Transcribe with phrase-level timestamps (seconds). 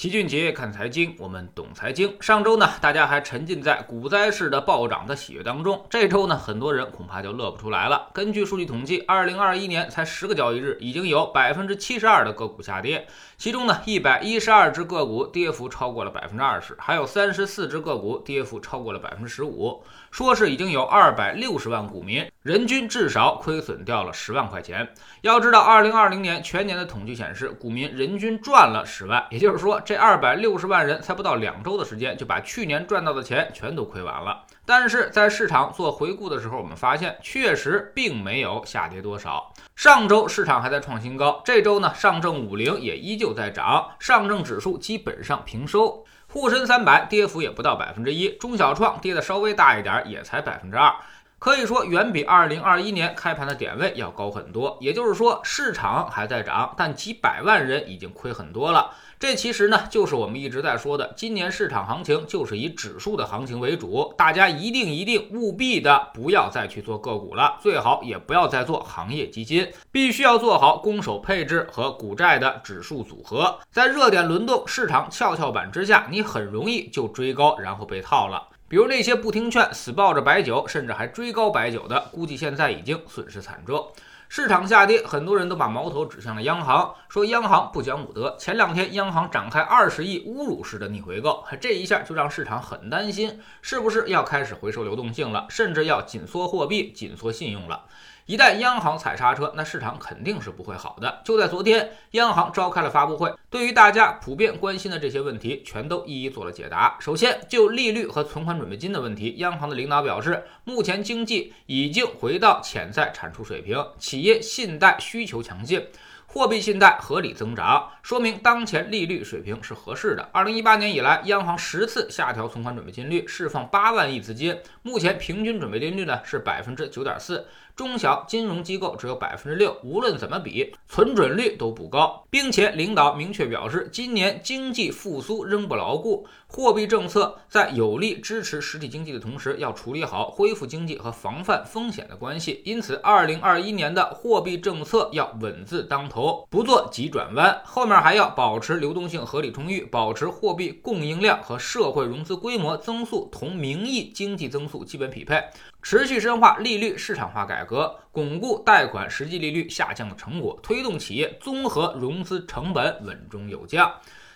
[0.00, 2.16] 齐俊杰看财经，我们懂财经。
[2.22, 5.84] 上周呢，大家还沉浸在股灾式的暴涨的喜悦当中。
[5.90, 8.08] 这周呢，很多人恐怕就乐不出来了。
[8.14, 19.84] 根据数据统计，二零二一年才十个交易日，已经有百分之七十二的个股下跌，其中呢，一百一十二只个股跌幅超过了百分之二十，还有三十四只个股跌幅超过了百分之十五。
[20.10, 24.88] 说是已经有二百六十万股民，人均至少亏损掉了十万块钱。
[25.20, 34.44] 要知道，二零二零年全年的统计显示，股民人均赚了十万，也就是说，这二百六十万人才不到两周的时间，就把去年赚到的钱全都亏完了。
[34.64, 39.52] 但是在市场做回顾的时候，我们发现确实并没有下跌多少。
[39.74, 46.04] 上周市场还在创新高，这周呢，上证五零也依旧在涨，上证指数基本上平收。
[46.28, 50.94] 沪深三百跌幅也不到百分之一，中小创跌的稍微大一点，也才百分之二，
[51.40, 54.76] 可以说远比二零二一年开盘的点位要高很多。
[54.78, 58.90] 也就是说，市场还在涨，但几百万人已经亏很多了。
[59.18, 73.58] 这其实呢，就是我们一直在说的，今年市场行情就是以指数的行情为主，大家一定一定务必的不要再去做个股了，最好也不要再做行业基金，必须要做好攻守配置和股债的指数组合。
[73.70, 78.48] 在热点轮动、市场跷跷板之下，你很容易就追高，然后被套了。
[78.70, 83.84] 比如那些不听劝、死抱着白酒，甚至还追高白酒的，估计现在已经损失惨重。
[84.28, 88.36] 市场下跌，很多人都把矛头指向了央行，说央行不讲武德。
[88.38, 97.86] 前两天央行展开二十亿侮辱式的逆回购，这一下就让市场很担心，是不是要开始回收流动性了，甚至要紧缩货币、紧缩信用了。
[98.30, 101.20] 一旦央行踩刹车，那市场肯定是不会好的。
[101.24, 106.96] 就在昨天，央行召开了发布会，对于大家普遍关心的这些问题，全都一一做了解答。
[107.00, 115.88] 首先，就利率和存款准备金的问题，央行的领导表示，目前经济已经回到潜在产出水平，企业信贷需求强劲。
[116.32, 120.28] 货币信贷合理增长，说明当前利率水平是合适的。
[120.32, 124.56] 二零一八年以来，央行十次下调存款准备金率，释放八万亿资金。
[124.82, 127.48] 目前平均准备金率呢是百分之九点四，
[127.80, 129.74] 中小金融机构只有百分之六。
[129.82, 142.60] 无论怎么比，存准率都不高，并且领导明确表示，今年经济复苏仍不牢固，货币政策在有力支持实体经济的同时，要处理好恢复经济和防范风险的关系。
[142.66, 146.46] 因此，二零二一年的货币政策要稳字当头。
[146.50, 155.42] 不做急转弯，后面还要保持流动性合理充裕，保持货币供应量和社会融资规模增速同名义经济增速基本匹配，
[155.82, 163.92] 持续深化利率市场化改革，巩固贷款实际利率下降的成果，推动企业综合融资成本稳中有降。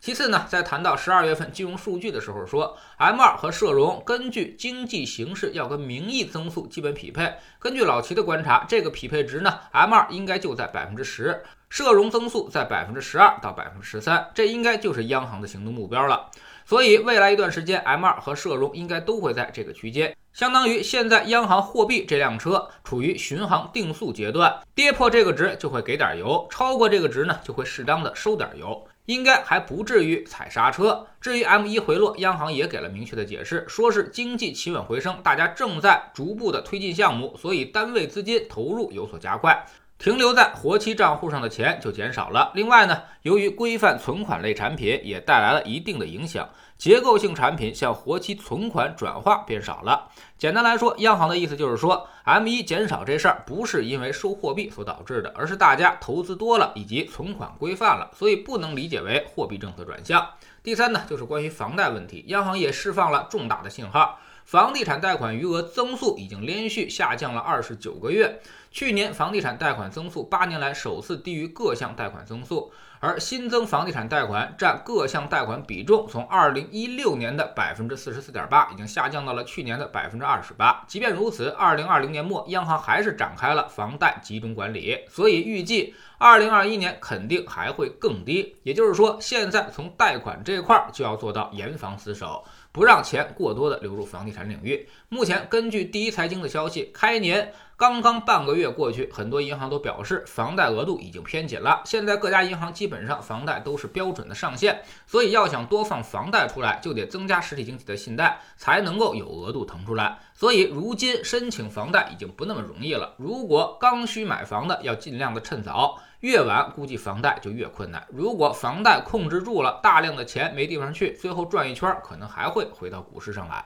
[0.00, 7.34] 其次呢，在谈到十二月份金融数据的时候，说 M 二和社融根据经济形势要跟名义增速基本匹配。
[7.58, 16.30] 根据老齐的观察，这个匹配值呢，M 二应该就在百分之十，社融增速在百分之十二到百分之十三，这应该就是央行的行动目标了。
[16.64, 28.86] 所以未来一段时间，M 二和社融应该都会在这个区间，相当于现在央行货币这辆车处于巡航定速阶段，跌破这个值就会给点油，超过这个值呢就会适当的收点油。
[29.06, 31.08] 应该还不至于踩刹车。
[31.20, 39.66] 至于 M 一回落，央行也给了明确的解释，说是经济企稳回升，大家正在逐步的推进项目，所以单位资金投入有所加快。
[39.98, 42.52] 停留在活期账户上的钱就减少了。
[42.54, 50.08] 另外呢，由于规范存款类产品也带来了一定的影响，结构性产品向活期存款转化变少了。
[50.38, 60.24] 简单来说，央行的意思就是说，M1 减少这事儿不是因为收货币所导致的，而是大家投资多了以及存款规范了，所以不能理解为货币政策转向。
[60.62, 64.20] 第三呢，就是关于房贷问题，央行也释放了重大的信号。
[64.48, 80.82] 房地产贷款余额增速已经连续下降了二十九个月，去年房地产贷款增速八年来首次低于各项贷款增速，而新增房地产贷款占各项贷款比重从二零一六年的百分之四十四点八，已经下降到了去年的百分之二十八。
[80.88, 88.56] 即便如此，二零二零年末央行还是展开了房贷集中管理，所以预计二零二一年肯定还会更低。
[88.62, 92.42] 也就是说，现在从贷款这块就要做到严防死守。
[92.72, 94.88] 不让钱过多的流入房地产领域。
[95.08, 101.82] 目前，根据第一财经的消息，开年刚刚半个月过去，很多银行都表示房贷额度已经偏紧了。
[101.84, 110.18] 现在各家银行基本上房贷都是标准的上限，所以要想多放房贷出来，就得增加实体经济的信贷，才能够有额度腾出来。
[110.34, 113.14] 所以，如今申请房贷已经不那么容易了。
[113.16, 116.00] 如果刚需买房的，要尽量的趁早。
[116.20, 118.04] 越晚估计房贷就越困难。
[118.08, 123.64] 如果房贷控制住了，大量的钱没地方去，最后转一圈，可能还会回到股市上来。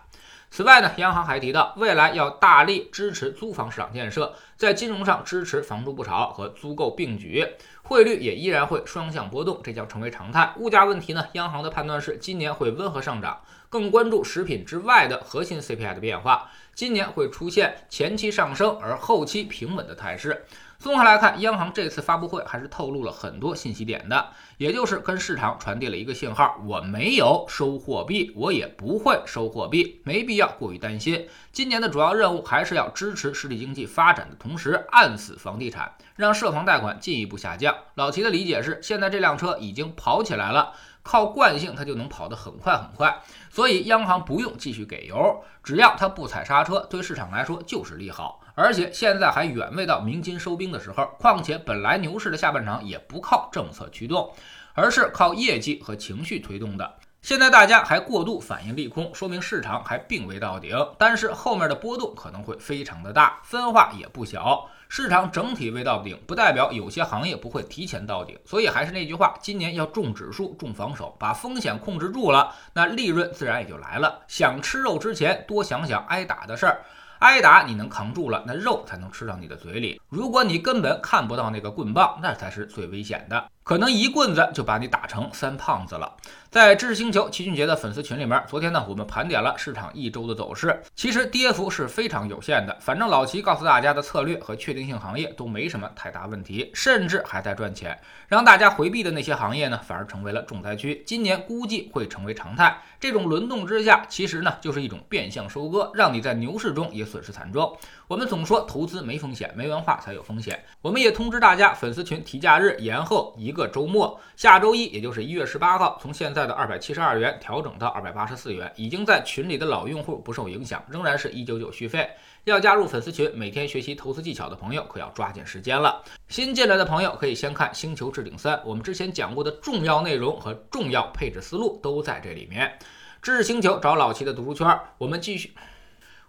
[0.50, 7.46] 此外呢，央行还提到，未来要大力支持租房市场建设，在金融上支持房住不炒和租购并举。
[7.92, 10.54] 汇率也依然会双向波动，这将成为常态。
[10.56, 20.46] 物价问题呢，央行的判断是今年会温和上涨，更关注食品之外的核心 CPI 的变化，今年会出现前期上升而后期平稳的态势。
[20.78, 31.28] 综合来看，央行这次发布会还是透露了很多信息点的，也就是跟市场传递了一个信号：我没有收货币，我也不会收货币，没必要过于担心。
[31.52, 37.72] 今年的主要任务还是要支持实体经济发展的同时，按死房地产，让涉房贷款进一步下降。
[37.94, 48.40] 老齐的理解是，现在这辆车已经跑起来了，靠惯性它就能跑得很快很快，所以央行不用继续给油，只要它不踩刹车，对市场来说就是利好。
[48.54, 54.30] 而且现在还远未到鸣金收兵的时候，况且本来牛市的下半场也不靠政策驱动，
[54.74, 56.94] 而是靠业绩和情绪推动的。
[57.22, 64.68] 现在大家还过度反应利空，说明市场还并未到顶，但是后面的波动可能会非常的大，分化也不小。
[64.94, 68.38] 市场整体未到顶，不代表有些行业不会提前到顶。
[68.44, 74.20] 所以还是那句话，今年要重指数、重防守，把风险控制住了，那利润自然也就来了。
[74.28, 76.82] 想吃肉之前，多想想挨打的事儿。
[77.20, 79.98] 挨打你能扛住了，那肉才能吃到你的嘴里。
[80.10, 83.48] 如果你根本看不到那个棍棒，那才是最危险的。
[83.64, 86.16] 可能一棍子就把你打成三胖子了。
[86.50, 92.76] 在知识星球齐俊杰的粉丝群里面，昨天呢，我们盘点了市场一周的走势，其实跌幅是非常有限的。
[92.80, 97.98] 反正老齐告诉大家的策略和确定性行业都没什么太大问题，甚至还在赚钱。
[98.28, 101.02] 让大家回避的那些行业呢，反而成为了重灾区。
[101.06, 102.82] 今年估计会成为常态。
[103.00, 107.76] 这种轮动之下，其实呢，就是一种变相收割，让你在牛市中也损失惨重。
[108.06, 110.62] 我们总说投资没风险，没文化才有风险。
[110.82, 118.72] 我们也通知大家，粉丝群提价日延后一一个周末，下周一，也就是一月十八号，从现在的二百七十二元调整到二百八十四元。
[118.76, 122.08] 已经在群里的老用户不受影响，仍然是一九九续费。
[122.44, 126.02] 要加入粉丝群，每天学习投资技巧的朋友可要抓紧时间了。
[126.28, 132.78] 新进来的朋友可以先看《星球置顶三》，我们之前讲过的重要内容和重要配置思路都在这里面。
[133.20, 135.52] 知识星球找老齐的读书圈，我们继续。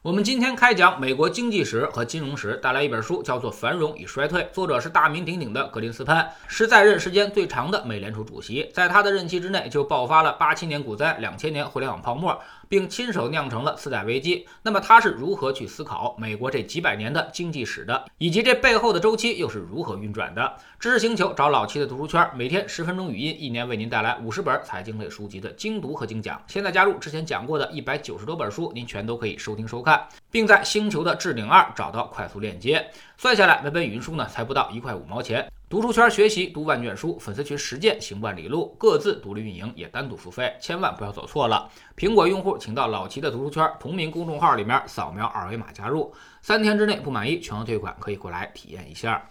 [0.04, 12.38] 我们今天开讲美国经济史和金融史，带来一本书，叫做《繁荣与衰退》，作者是大名鼎鼎的格林斯潘，是在任时间最长的美联储主席，在他的任期之内就爆发了八七年股灾、两千年互联网泡沫。
[12.68, 14.48] 并亲手酿成了次贷危机。
[14.62, 20.54] 那么他是如何去思考美国这几百年的经济史的，以及这背后的周期又是如何运转的？
[20.80, 26.42] 知识星球找老七的读书圈，每天十分钟语音，一年为您带来五十本财经类书籍的精读和精讲。
[26.48, 32.86] 现在加入之前讲过的一百九十多本书，您全都可以收听收看，并在星球的置顶二找到快速链接。
[33.24, 35.50] 算下来，每本语音书呢才不到一块五毛钱。
[35.70, 41.70] 读书圈学习读万卷书，粉丝群实践行万里路，各自独立运营也单独付费，千万不要走错了。
[41.96, 49.26] 苹果用户请到老齐的读书圈同名公众号里面扫描二维码加入，三天之内不满意全额退款，可以过来体验一下。